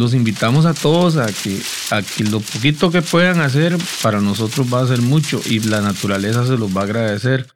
[0.00, 1.60] los invitamos a todos a que,
[1.90, 5.82] a que lo poquito que puedan hacer para nosotros va a ser mucho y la
[5.82, 7.46] naturaleza se los va a agradecer.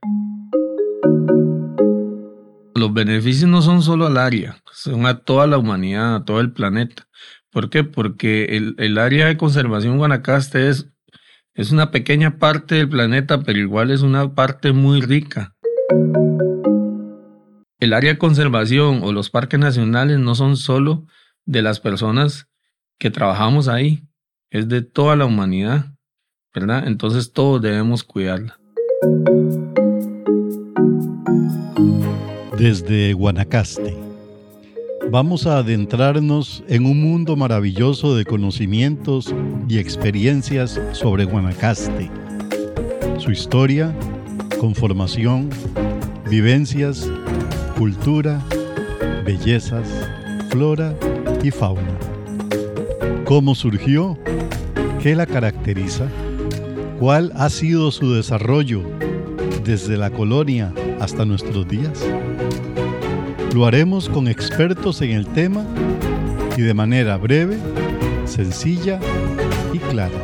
[2.75, 6.53] Los beneficios no son solo al área, son a toda la humanidad, a todo el
[6.53, 7.09] planeta.
[7.51, 7.83] ¿Por qué?
[7.83, 10.91] Porque el, el área de conservación Guanacaste es,
[11.55, 15.55] es una pequeña parte del planeta, pero igual es una parte muy rica.
[17.81, 21.07] El área de conservación o los parques nacionales no son solo
[21.47, 22.49] de las personas
[22.99, 24.05] que trabajamos ahí,
[24.51, 25.87] es de toda la humanidad,
[26.55, 26.87] ¿verdad?
[26.87, 28.59] Entonces todos debemos cuidarla.
[32.57, 33.97] Desde Guanacaste,
[35.11, 39.35] vamos a adentrarnos en un mundo maravilloso de conocimientos
[39.69, 42.11] y experiencias sobre Guanacaste,
[43.19, 43.93] su historia,
[44.61, 45.51] conformación,
[46.31, 47.11] vivencias,
[47.77, 48.41] cultura,
[49.25, 49.89] bellezas,
[50.51, 50.95] flora
[51.51, 51.99] fauna.
[53.25, 54.19] ¿Cómo surgió?
[55.03, 56.09] ¿Qué la caracteriza?
[56.99, 58.83] ¿Cuál ha sido su desarrollo
[59.65, 62.05] desde la colonia hasta nuestros días?
[63.55, 65.65] Lo haremos con expertos en el tema
[66.57, 67.59] y de manera breve,
[68.25, 69.01] sencilla
[69.73, 70.21] y clara.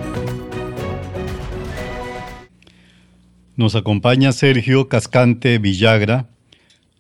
[3.57, 6.31] Nos acompaña Sergio Cascante Villagra,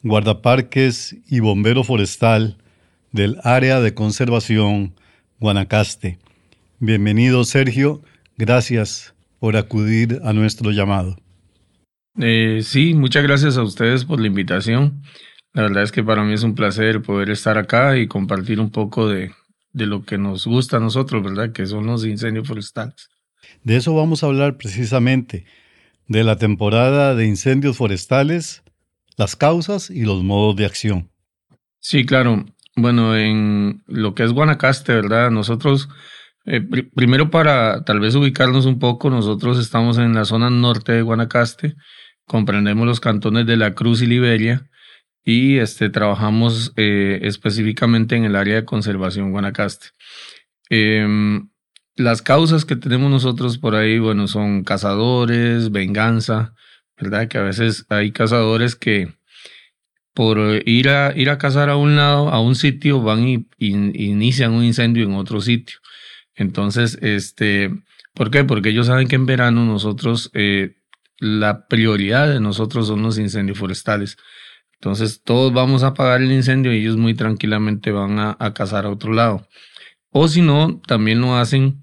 [0.02, 2.58] guardaparques y bombero forestal
[3.12, 4.94] del área de conservación
[5.38, 6.18] Guanacaste.
[6.78, 8.02] Bienvenido Sergio,
[8.36, 11.16] gracias por acudir a nuestro llamado.
[12.20, 15.02] Eh, sí, muchas gracias a ustedes por la invitación.
[15.52, 18.70] La verdad es que para mí es un placer poder estar acá y compartir un
[18.70, 19.32] poco de,
[19.72, 21.52] de lo que nos gusta a nosotros, ¿verdad?
[21.52, 23.08] Que son los incendios forestales.
[23.64, 25.44] De eso vamos a hablar precisamente,
[26.06, 28.62] de la temporada de incendios forestales,
[29.16, 31.10] las causas y los modos de acción.
[31.80, 32.44] Sí, claro.
[32.76, 35.30] Bueno, en lo que es Guanacaste, ¿verdad?
[35.30, 35.88] Nosotros,
[36.44, 36.60] eh,
[36.94, 41.74] primero para tal vez ubicarnos un poco, nosotros estamos en la zona norte de Guanacaste,
[42.26, 44.70] comprendemos los cantones de La Cruz y Liberia
[45.24, 49.88] y este, trabajamos eh, específicamente en el área de conservación Guanacaste.
[50.70, 51.50] Em,
[51.96, 56.54] las causas que tenemos nosotros por ahí, bueno, son cazadores, venganza,
[56.98, 57.28] ¿verdad?
[57.28, 59.12] Que a veces hay cazadores que
[60.14, 64.52] por ir a, ir a cazar a un lado, a un sitio, van y, inician
[64.52, 65.78] un incendio en otro sitio.
[66.34, 67.70] Entonces, este,
[68.14, 68.44] ¿por qué?
[68.44, 70.76] Porque ellos saben que en verano nosotros, eh,
[71.18, 74.16] la prioridad de nosotros son los incendios forestales.
[74.74, 78.86] Entonces, todos vamos a apagar el incendio y ellos muy tranquilamente van a, a cazar
[78.86, 79.46] a otro lado.
[80.10, 81.82] O si no, también lo hacen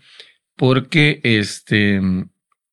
[0.56, 2.02] porque este,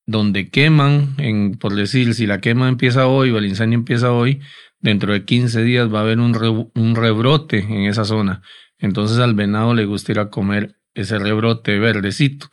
[0.05, 4.41] donde queman, en, por decir, si la quema empieza hoy o el incendio empieza hoy,
[4.79, 8.41] dentro de 15 días va a haber un, rebrote en esa zona.
[8.77, 12.49] Entonces al venado le gusta ir a comer ese rebrote verdecito.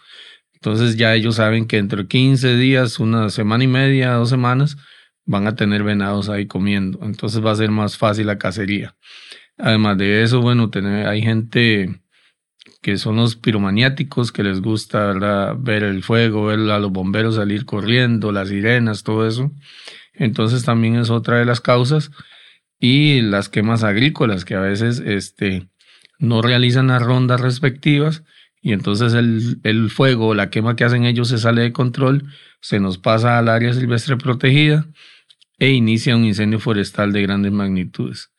[0.54, 4.76] Entonces ya ellos saben que dentro de 15 días, una semana y media, dos semanas,
[5.24, 7.00] van a tener venados ahí comiendo.
[7.02, 8.96] Entonces va a ser más fácil la cacería.
[9.58, 10.70] Además de eso, bueno,
[11.06, 12.02] hay gente
[12.80, 15.12] que son los piromaniáticos, que les gusta
[15.58, 19.52] ver el fuego, ver a los bomberos salir corriendo, las sirenas, todo eso.
[20.22, 22.10] Entonces también es otra de las causas.
[22.78, 25.68] Y las quemas agrícolas, que a veces este,
[26.18, 28.24] no realizan las rondas respectivas
[28.60, 32.26] y entonces el, el fuego, la quema que hacen ellos se sale de control,
[32.60, 34.86] se nos pasa al área silvestre protegida
[35.58, 38.30] e inicia un incendio forestal de grandes magnitudes.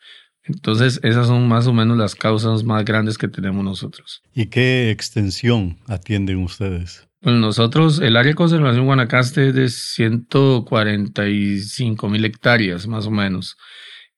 [0.46, 4.22] Entonces, esas son más o menos las causas más grandes que tenemos nosotros.
[4.34, 7.08] ¿Y qué extensión atienden ustedes?
[7.24, 13.58] Nosotros, el área de conservación Guanacaste es de 145 mil hectáreas, más o menos.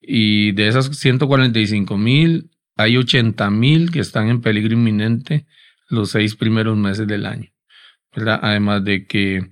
[0.01, 5.45] Y de esas 145 mil, hay 80 mil que están en peligro inminente
[5.87, 7.51] los seis primeros meses del año.
[8.15, 8.39] ¿verdad?
[8.41, 9.51] Además de que,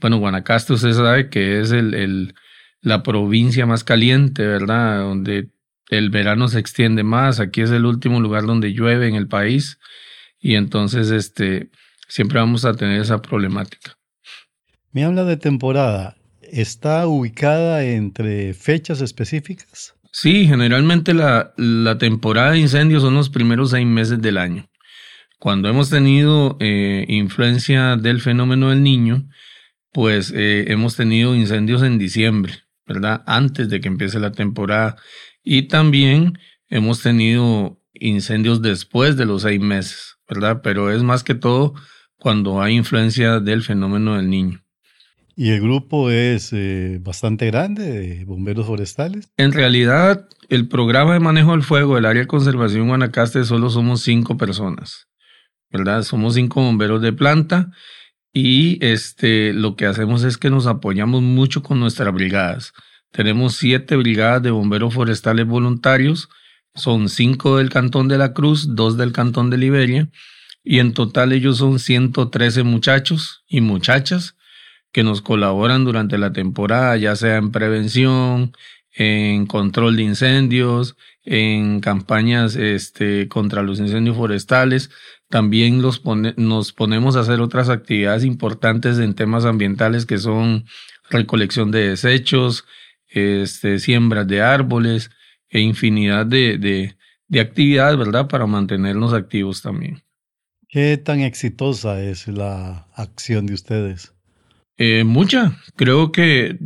[0.00, 2.34] bueno, Guanacaste usted sabe que es el, el,
[2.80, 5.00] la provincia más caliente, ¿verdad?
[5.00, 5.50] Donde
[5.90, 9.78] el verano se extiende más, aquí es el último lugar donde llueve en el país
[10.40, 11.70] y entonces este,
[12.08, 13.96] siempre vamos a tener esa problemática.
[14.92, 19.94] Me habla de temporada, ¿está ubicada entre fechas específicas?
[20.12, 24.68] Sí, generalmente la, la temporada de incendios son los primeros seis meses del año.
[25.40, 29.28] Cuando hemos tenido eh, influencia del fenómeno del niño,
[29.92, 32.54] pues eh, hemos tenido incendios en diciembre,
[32.86, 33.22] ¿verdad?
[33.26, 34.96] Antes de que empiece la temporada
[35.42, 40.60] y también hemos tenido incendios después de los seis meses, ¿verdad?
[40.62, 41.74] Pero es más que todo
[42.24, 44.64] cuando hay influencia del fenómeno del niño.
[45.36, 49.28] ¿Y el grupo es eh, bastante grande de bomberos forestales?
[49.36, 54.00] En realidad, el programa de manejo del fuego del área de conservación Guanacaste solo somos
[54.00, 55.06] cinco personas.
[55.70, 56.02] ¿verdad?
[56.02, 57.70] Somos cinco bomberos de planta
[58.32, 62.72] y este, lo que hacemos es que nos apoyamos mucho con nuestras brigadas.
[63.10, 66.30] Tenemos siete brigadas de bomberos forestales voluntarios,
[66.74, 70.08] son cinco del Cantón de la Cruz, dos del Cantón de Liberia,
[70.64, 74.34] y en total ellos son 113 muchachos y muchachas
[74.90, 78.52] que nos colaboran durante la temporada, ya sea en prevención,
[78.92, 84.90] en control de incendios, en campañas este, contra los incendios forestales.
[85.28, 86.02] También los
[86.36, 90.64] nos ponemos a hacer otras actividades importantes en temas ambientales que son
[91.10, 92.64] recolección de desechos,
[93.08, 95.10] este, siembras de árboles
[95.48, 96.96] e infinidad de, de,
[97.26, 98.28] de actividades, ¿verdad?
[98.28, 100.03] Para mantenernos activos también.
[100.74, 104.12] ¿Qué tan exitosa es la acción de ustedes?
[104.76, 105.56] Eh, mucha.
[105.76, 106.58] Creo que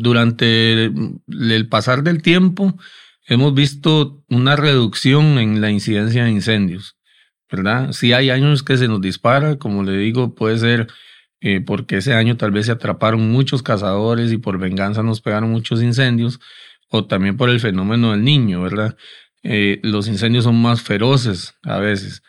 [0.00, 2.78] durante el pasar del tiempo
[3.26, 6.96] hemos visto una reducción en la incidencia de incendios,
[7.50, 7.90] ¿verdad?
[7.90, 10.86] Si hay años que se nos dispara, como le digo, puede ser
[11.40, 15.50] eh, porque ese año tal vez se atraparon muchos cazadores y por venganza nos pegaron
[15.50, 16.38] muchos incendios,
[16.90, 18.96] o también por el fenómeno del niño, ¿verdad?
[19.42, 22.22] Eh, los incendios son más feroces a veces,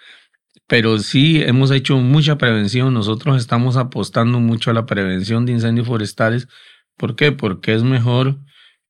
[0.69, 5.87] pero sí hemos hecho mucha prevención, nosotros estamos apostando mucho a la prevención de incendios
[5.87, 6.47] forestales,
[6.95, 7.31] ¿por qué?
[7.31, 8.37] Porque es mejor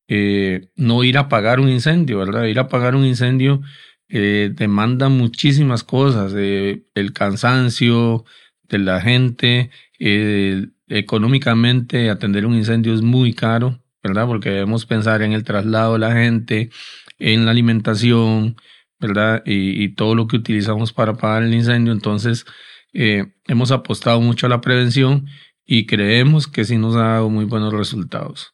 [0.10, 2.44] eh, no ir a apagar un incendio, ¿verdad?
[2.46, 3.62] Ir a apagar un incendio
[4.10, 8.26] eh, demanda muchísimas cosas, eh, el cansancio
[8.68, 9.72] de la gente,
[10.90, 14.28] económicamente atender un incendio es muy caro, ¿verdad?
[14.28, 16.72] Porque debemos pensar en el traslado de la gente,
[17.20, 18.58] en la alimentación,
[19.00, 19.44] ¿verdad?
[19.46, 21.94] Y, y todo lo que utilizamos para apagar el incendio.
[21.94, 22.46] Entonces,
[22.94, 25.28] hemos apostado mucho a la prevención
[25.66, 28.54] y creemos que sí nos ha dado muy buenos resultados.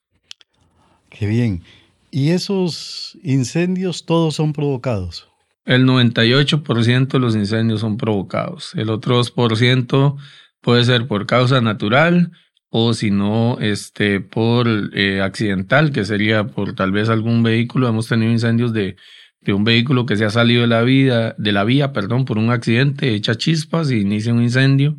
[1.10, 1.64] Qué bien.
[2.12, 5.30] ¿Y esos incendios todos son provocados?
[5.66, 8.74] El 98% de los incendios son provocados.
[8.76, 10.18] El otro 2%
[10.62, 12.32] puede ser por causa natural
[12.70, 17.88] o si no, este, por eh, accidental, que sería por tal vez algún vehículo.
[17.88, 18.98] Hemos tenido incendios de,
[19.46, 22.38] de un vehículo que se ha salido de la vida, de la vía, perdón, por
[22.38, 24.98] un accidente, echa chispas y inicia un incendio.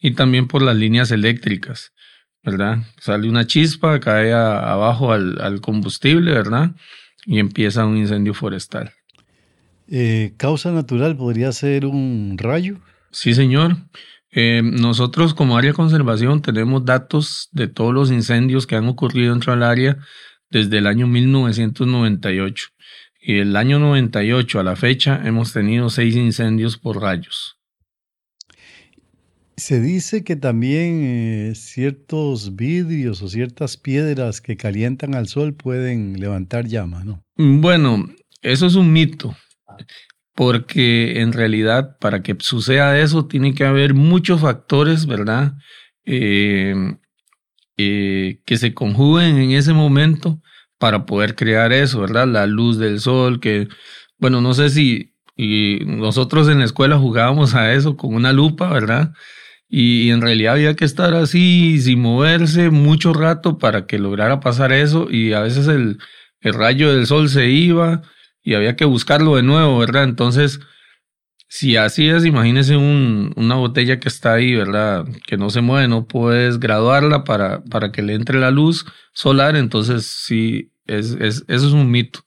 [0.00, 1.94] Y también por las líneas eléctricas.
[2.44, 2.78] ¿verdad?
[3.00, 6.72] Sale una chispa, cae abajo al, combustible, ¿verdad?
[7.24, 8.92] Y empieza un incendio forestal.
[9.88, 12.76] Eh, ¿Causa natural podría ser un rayo?
[13.10, 13.76] Sí, señor.
[14.30, 19.32] Eh, nosotros como área de conservación tenemos datos de todos los incendios que han ocurrido
[19.32, 19.98] dentro del área
[20.50, 22.66] desde el año 1998.
[23.26, 27.58] Y el año 98 a la fecha hemos tenido seis incendios por rayos.
[29.56, 36.20] Se dice que también eh, ciertos vidrios o ciertas piedras que calientan al sol pueden
[36.20, 37.24] levantar llama, ¿no?
[37.36, 38.10] Bueno,
[38.42, 39.34] eso es un mito,
[40.34, 45.54] porque en realidad para que suceda eso tiene que haber muchos factores, ¿verdad?
[46.04, 46.74] Eh,
[47.78, 50.42] eh, que se conjuguen en ese momento
[50.84, 52.28] para poder crear eso, ¿verdad?
[52.28, 53.68] La luz del sol, que,
[54.18, 58.68] bueno, no sé si y nosotros en la escuela jugábamos a eso con una lupa,
[58.68, 59.14] ¿verdad?
[59.66, 64.72] Y, en realidad había que estar así sin moverse mucho rato para que lograra pasar
[64.72, 65.96] eso y a veces el,
[66.42, 68.02] el rayo del sol se iba
[68.42, 70.04] y había que buscarlo de nuevo, ¿verdad?
[70.04, 70.60] Entonces,
[71.48, 75.06] si así es, imagínese un, una botella que está ahí, ¿verdad?
[75.26, 79.56] Que no se mueve, no puedes graduarla para, para que le entre la luz solar,
[79.56, 82.20] entonces sí, es, es, eso es un mito.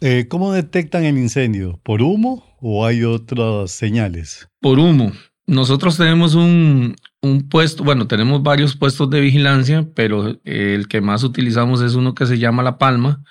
[0.00, 1.78] Eh, ¿Cómo detectan el incendio?
[1.84, 4.48] ¿Por humo o hay otras señales?
[4.60, 5.12] Por humo.
[5.46, 11.22] Nosotros tenemos un, un, puesto, bueno, tenemos varios puestos de vigilancia, pero el que más
[11.22, 13.22] utilizamos es uno que se llama La Palma,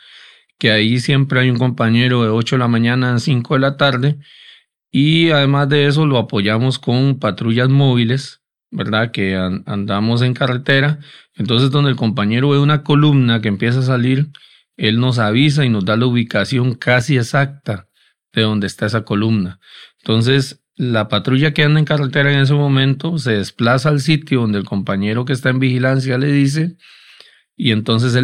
[0.57, 3.77] que ahí siempre hay un compañero de 8 de la mañana a 5 de la
[3.77, 4.17] tarde,
[4.91, 8.40] y además de eso lo apoyamos con patrullas móviles,
[8.71, 9.11] ¿verdad?
[9.11, 10.99] Que andamos en carretera,
[11.35, 14.29] entonces donde el compañero ve una columna que empieza a salir,
[14.77, 17.87] él nos avisa y nos da la ubicación casi exacta
[18.33, 19.59] de donde está esa columna.
[19.99, 24.57] Entonces, la patrulla que anda en carretera en ese momento se desplaza al sitio donde
[24.57, 26.77] el compañero que está en vigilancia le dice
[27.63, 28.15] y entonces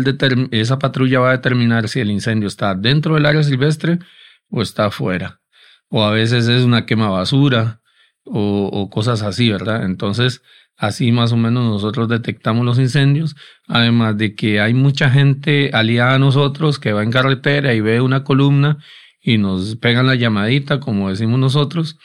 [0.49, 3.99] esa patrulla va a determinar si el incendio está dentro del área silvestre
[4.49, 5.41] o está afuera.
[5.89, 7.81] O a veces es una quema basura
[8.29, 9.85] o, cosas así, ¿verdad?
[9.85, 10.41] Entonces,
[10.75, 13.35] así más o menos nosotros detectamos los incendios,
[13.67, 18.01] además de que hay mucha gente aliada a nosotros que va en carretera y ve
[18.01, 18.77] una columna
[19.21, 21.97] y nos pegan la llamadita, como decimos nosotros,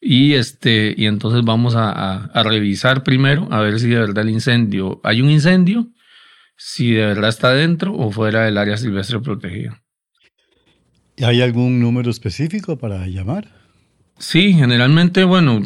[0.00, 4.30] y este, y entonces vamos a, a, revisar primero a ver si de verdad el
[4.30, 5.88] incendio, hay un incendio,
[6.56, 9.82] si de verdad está dentro o fuera del área silvestre protegida.
[11.22, 13.63] ¿Hay algún número específico para llamar?
[14.18, 15.62] Sí, generalmente, bueno,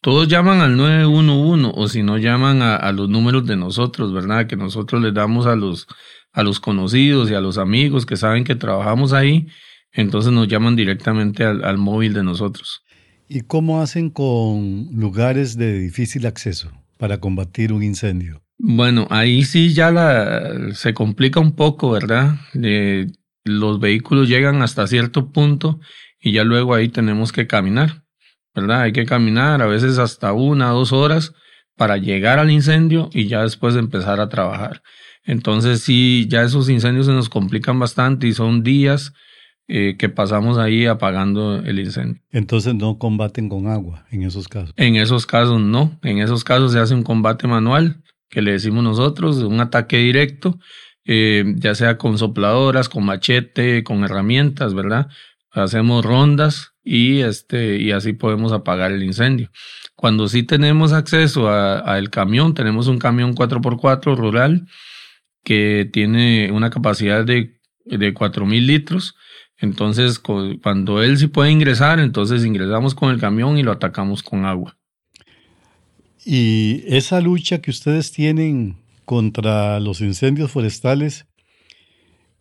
[0.00, 4.46] todos llaman al 911 o si no llaman a, los números de nosotros, ¿verdad?
[4.46, 5.86] Que nosotros les damos a los,
[6.32, 9.46] a los conocidos y a los amigos que saben que trabajamos ahí,
[9.92, 12.82] entonces nos llaman directamente al, al móvil de nosotros.
[13.28, 18.42] ¿Y cómo hacen con lugares de difícil acceso para combatir un incendio?
[18.58, 22.36] Bueno, ahí sí ya la, se complica un poco, ¿verdad?
[23.44, 25.80] los vehículos llegan hasta cierto punto
[26.22, 28.04] y ya luego ahí tenemos que caminar,
[28.54, 28.82] ¿verdad?
[28.82, 31.34] Hay que caminar a veces hasta una o dos horas
[31.76, 34.82] para llegar al incendio y ya después empezar a trabajar.
[35.24, 39.12] Entonces sí, ya esos incendios se nos complican bastante y son días
[39.68, 42.22] eh, que pasamos ahí apagando el incendio.
[42.30, 44.74] Entonces no combaten con agua en esos casos.
[44.76, 48.84] En esos casos no, en esos casos se hace un combate manual que le decimos
[48.84, 50.58] nosotros, un ataque directo,
[51.04, 55.08] eh, ya sea con sopladoras, con machete, con herramientas, ¿verdad?
[55.52, 59.50] Hacemos rondas y este y así podemos apagar el incendio.
[59.94, 64.66] Cuando sí tenemos acceso al camión, tenemos un camión 4x4 rural
[65.44, 69.14] que tiene una capacidad de, de 4.000 litros.
[69.58, 74.44] Entonces, cuando él sí puede ingresar, entonces ingresamos con el camión y lo atacamos con
[74.44, 74.76] agua.
[76.24, 81.26] Y esa lucha que ustedes tienen contra los incendios forestales,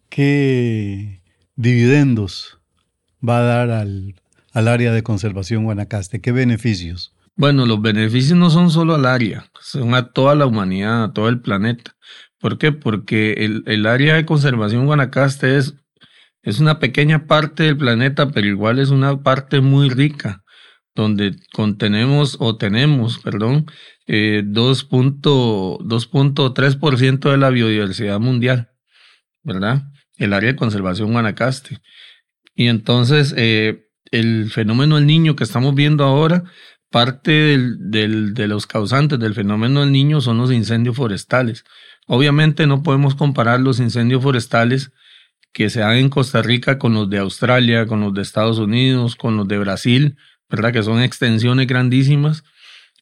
[0.10, 1.22] ¿qué
[1.56, 2.61] dividendos
[3.28, 4.16] va a dar al,
[4.54, 6.22] área de conservación Guanacaste?
[6.22, 7.14] ¿Qué beneficios?
[7.36, 11.30] Bueno, los beneficios no son solo al área, son a toda la humanidad, a todo
[11.30, 11.96] el planeta.
[12.40, 12.72] ¿Por qué?
[12.72, 15.76] Porque el, el área de conservación Guanacaste es,
[16.44, 20.44] es una pequeña parte del planeta, pero igual es una parte muy rica
[20.96, 23.68] donde contenemos o tenemos, perdón,
[24.08, 28.72] eh, 2.3% de la biodiversidad mundial,
[29.44, 29.84] ¿verdad?
[30.18, 31.80] El área de conservación Guanacaste.
[32.56, 36.44] Y entonces, eh, el fenómeno del niño que estamos viendo ahora,
[36.90, 41.64] parte de los causantes del fenómeno del niño son los incendios forestales.
[42.08, 44.92] Obviamente no podemos comparar los incendios forestales
[45.54, 49.16] que se dan en Costa Rica con los de Australia, con los de Estados Unidos,
[49.16, 50.18] con los de Brasil,
[50.50, 50.74] ¿verdad?
[50.74, 52.44] Que son extensiones grandísimas,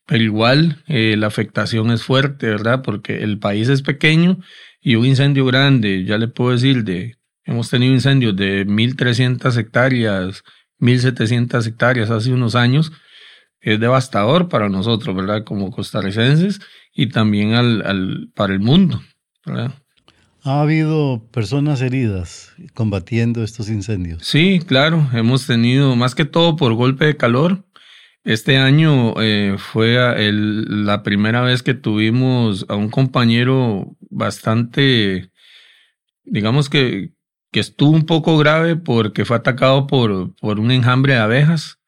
[0.05, 2.81] pero igual eh, la afectación es fuerte, ¿verdad?
[2.83, 4.39] Porque el país es pequeño
[4.81, 7.17] y un incendio grande, ya le puedo decir, de,
[7.49, 10.43] hemos tenido incendios de 1.300 hectáreas,
[10.79, 12.91] 1.700 hectáreas hace unos años,
[13.59, 15.43] es devastador para nosotros, ¿verdad?
[15.43, 16.61] Como costarricenses
[16.93, 19.01] y también al, al, para el mundo,
[19.45, 19.73] ¿verdad?
[20.43, 24.23] ¿Ha habido personas heridas combatiendo estos incendios?
[24.23, 27.65] Sí, claro, hemos tenido más que todo por golpe de calor.
[28.23, 29.97] Este año eh, fue
[30.31, 35.31] la primera vez que tuvimos a un compañero bastante,
[36.23, 37.11] digamos que,
[37.51, 41.79] que estuvo un poco grave porque fue atacado por, por un enjambre de abejas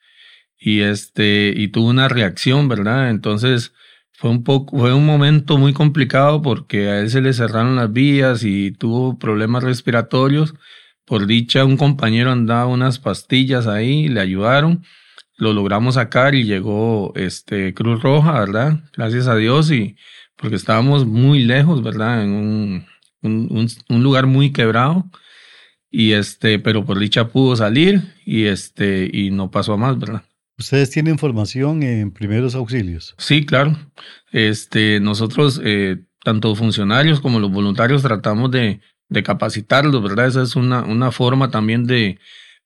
[0.57, 3.09] y este y tuvo una reacción, ¿verdad?
[3.09, 3.73] Entonces
[4.13, 7.91] fue un poco, fue un momento muy complicado porque a él se le cerraron las
[7.91, 10.53] vías y tuvo problemas respiratorios.
[11.05, 14.83] Por dicha, un compañero andaba unas pastillas ahí, le ayudaron,
[15.37, 18.79] lo logramos sacar y llegó este Cruz Roja, ¿verdad?
[18.95, 19.97] Gracias a Dios y
[20.35, 22.23] porque estábamos muy lejos, ¿verdad?
[22.23, 22.85] En un,
[23.23, 25.09] un, un lugar muy quebrado
[25.91, 30.23] y este, pero por dicha pudo salir y este, y no pasó a más, ¿verdad?
[30.57, 33.13] ¿Ustedes tienen formación en primeros auxilios?
[33.17, 33.77] Sí, claro.
[34.31, 38.79] Este, nosotros, eh, tanto funcionarios como los voluntarios, tratamos de,
[39.09, 40.27] de capacitarlos, ¿verdad?
[40.27, 42.19] Esa es una, una forma también de,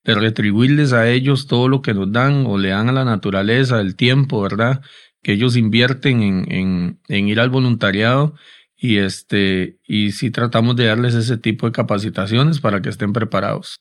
[0.03, 3.82] de retribuirles a ellos todo lo que nos dan o le dan a la naturaleza,
[3.82, 4.82] el tiempo, ¿verdad?
[5.24, 8.36] Que ellos invierten en, en, en ir al voluntariado
[8.77, 13.79] y este, y sí tratamos de darles ese tipo de capacitaciones para que estén preparados.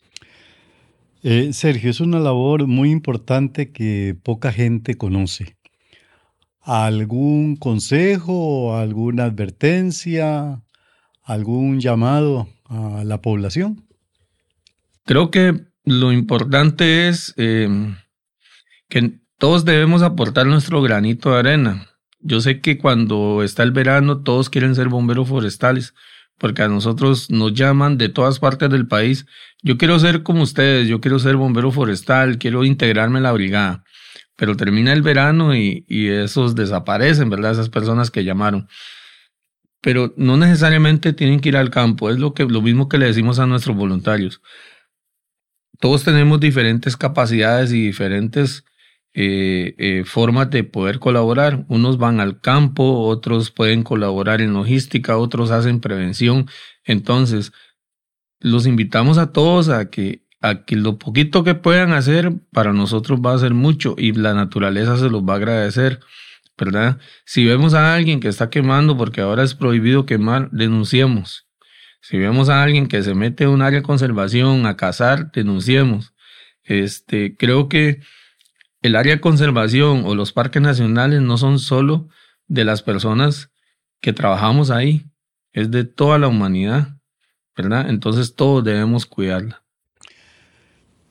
[1.23, 5.57] Eh, Sergio, es una labor muy importante que poca gente conoce.
[6.61, 10.63] ¿Algún consejo, alguna advertencia,
[11.23, 13.87] algún llamado a la población?
[15.05, 17.69] Creo que lo importante es eh,
[18.89, 21.87] que todos debemos aportar nuestro granito de arena.
[22.25, 25.95] Yo sé que cuando está el verano todos quieren ser bomberos forestales,
[26.39, 29.27] porque a nosotros nos llaman de todas partes del país.
[29.63, 33.85] Yo quiero ser como ustedes, yo quiero ser bombero forestal, quiero integrarme en la brigada.
[34.37, 37.53] Pero termina el verano y, y esos desaparecen, ¿verdad?
[37.53, 38.69] Esas personas que llamaron.
[39.83, 43.07] Pero no necesariamente tienen que ir al campo, es lo, que, lo mismo que le
[43.07, 44.41] decimos a nuestros voluntarios.
[45.79, 48.65] Todos tenemos diferentes capacidades y diferentes
[49.17, 51.65] eh, eh, formas de poder colaborar.
[51.69, 56.49] Unos van al campo, otros pueden colaborar en logística, otros hacen prevención.
[56.85, 57.53] Entonces,
[58.41, 63.35] los invitamos a todos a que aquí lo poquito que puedan hacer para nosotros va
[63.35, 66.01] a ser mucho y la naturaleza se los va a agradecer,
[66.59, 66.99] ¿verdad?
[67.25, 71.47] Si vemos a alguien que está quemando porque ahora es prohibido quemar, denunciemos.
[72.01, 76.13] Si vemos a alguien que se mete en un área de conservación a cazar, denunciemos.
[76.65, 78.01] Este, creo que
[78.85, 82.07] el área de conservación o los parques nacionales no son solo
[82.49, 83.51] de las personas
[84.03, 85.07] que trabajamos ahí,
[85.55, 86.99] es de toda la humanidad,
[87.57, 87.89] ¿verdad?
[87.89, 89.65] Entonces todos debemos cuidarla.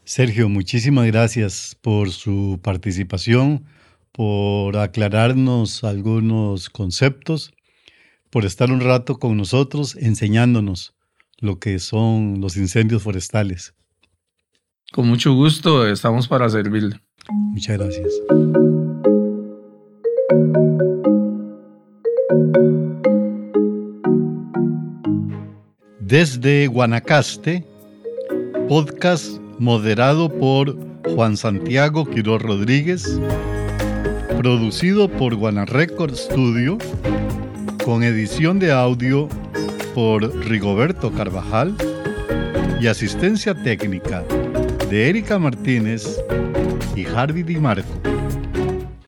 [0.04, 3.66] Sergio, muchísimas gracias por su participación,
[4.12, 7.56] por aclararnos algunos conceptos,
[8.30, 10.94] por estar un rato con nosotros enseñándonos
[11.40, 13.74] lo que son los incendios forestales.
[14.92, 17.02] Con mucho gusto, estamos para servirle.
[17.30, 18.14] Muchas gracias.
[26.00, 27.66] Desde Guanacaste,
[28.68, 30.78] podcast moderado por
[31.16, 33.20] Juan Santiago Quiroz Rodríguez,
[34.38, 36.78] producido por Guanarecord Studio,
[37.84, 39.28] con edición de audio
[39.96, 41.76] por Rigoberto Carvajal
[42.80, 44.24] y asistencia técnica
[44.94, 46.24] de Erika Martínez
[46.96, 48.23] y Harvey Di Marco.